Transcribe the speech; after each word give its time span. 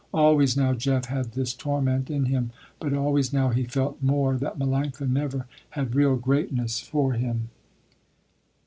Always 0.15 0.57
now 0.57 0.73
Jeff 0.73 1.05
had 1.05 1.33
this 1.33 1.53
torment 1.53 2.09
in 2.09 2.25
him, 2.25 2.49
but 2.79 2.91
always 2.91 3.31
now 3.31 3.49
he 3.49 3.65
felt 3.65 4.01
more 4.01 4.35
that 4.35 4.57
Melanctha 4.57 5.07
never 5.07 5.45
had 5.77 5.93
real 5.93 6.15
greatness 6.15 6.79
for 6.79 7.13
him. 7.13 7.51